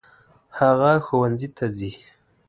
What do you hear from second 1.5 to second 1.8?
ته